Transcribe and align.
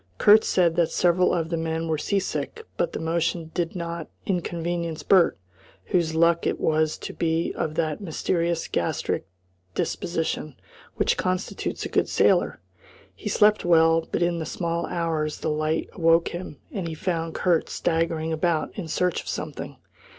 Kurt 0.17 0.43
said 0.43 0.77
that 0.77 0.89
several 0.89 1.31
of 1.31 1.49
the 1.49 1.57
men 1.57 1.87
were 1.87 1.99
sea 1.99 2.17
sick, 2.17 2.65
but 2.75 2.93
the 2.93 2.99
motion 2.99 3.51
did 3.53 3.75
not 3.75 4.07
inconvenience 4.25 5.03
Bert, 5.03 5.37
whose 5.85 6.15
luck 6.15 6.47
it 6.47 6.59
was 6.59 6.97
to 6.97 7.13
be 7.13 7.53
of 7.55 7.75
that 7.75 8.01
mysterious 8.01 8.67
gastric 8.67 9.27
disposition 9.75 10.55
which 10.95 11.17
constitutes 11.17 11.85
a 11.85 11.89
good 11.89 12.09
sailor. 12.09 12.59
He 13.13 13.29
slept 13.29 13.63
well, 13.63 14.07
but 14.11 14.23
in 14.23 14.39
the 14.39 14.45
small 14.47 14.87
hours 14.87 15.41
the 15.41 15.49
light 15.51 15.87
awoke 15.93 16.29
him, 16.29 16.57
and 16.71 16.87
he 16.87 16.95
found 16.95 17.35
Kurt 17.35 17.69
staggering 17.69 18.33
about 18.33 18.71
in 18.73 18.87
search 18.87 19.21
of 19.21 19.27
something. 19.27 19.77